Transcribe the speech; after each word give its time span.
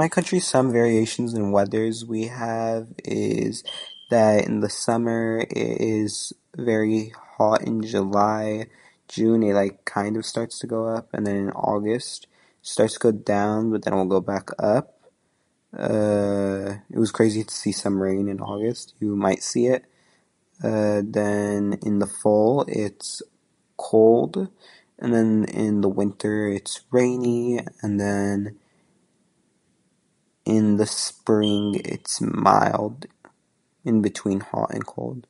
My 0.00 0.08
country's 0.08 0.46
some 0.54 0.68
variations 0.78 1.34
in 1.34 1.44
weathers 1.56 1.96
we 2.12 2.22
have 2.44 2.82
is, 3.04 3.64
that 4.10 4.46
in 4.46 4.60
the 4.60 4.70
summer 4.70 5.38
it 5.60 5.80
is 5.80 6.32
very 6.70 7.00
hot 7.36 7.60
in 7.68 7.76
July, 7.94 8.44
June, 9.14 9.42
it 9.48 9.54
like, 9.62 9.76
kind 9.96 10.14
of 10.16 10.24
starts 10.32 10.56
to 10.60 10.66
go 10.74 10.80
up, 10.96 11.04
and 11.14 11.22
then 11.26 11.36
in 11.44 11.50
August 11.72 12.18
it 12.62 12.68
starts 12.74 12.94
to 12.94 13.00
go 13.06 13.12
down, 13.34 13.60
but 13.70 13.80
then 13.82 13.92
it'll 13.94 14.06
go 14.06 14.20
back 14.34 14.48
up. 14.72 14.86
Uh, 15.88 16.66
it 16.94 16.98
was 17.02 17.10
crazy 17.18 17.42
to 17.48 17.52
see 17.62 17.72
some 17.72 17.96
raining 18.04 18.28
in 18.34 18.40
August, 18.54 18.86
you 19.02 19.10
might 19.26 19.42
see 19.52 19.64
it. 19.76 19.82
Uh, 20.68 21.00
then, 21.20 21.62
in 21.88 21.94
the 22.02 22.06
fall, 22.22 22.54
it's 22.68 23.10
cold, 23.88 24.34
and 25.02 25.10
then 25.16 25.32
in 25.62 25.74
the 25.84 25.88
winter 26.00 26.34
it's 26.56 26.74
rainy, 26.98 27.40
and 27.84 27.94
then... 28.04 28.40
in 30.56 30.68
the 30.80 30.86
spring 31.10 31.64
it's 31.94 32.14
mild, 32.46 32.96
in 33.88 33.96
between 34.08 34.40
hot 34.52 34.70
and 34.74 34.84
cold. 34.94 35.22